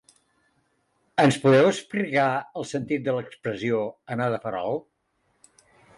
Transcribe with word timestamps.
Ens 1.23 1.37
podeu 1.43 1.69
explicar 1.73 2.25
el 2.63 2.67
sentit 2.71 3.05
de 3.09 3.15
l’expressió 3.19 3.85
‘anar 4.17 4.31
de 4.37 4.41
farol’. 4.47 4.85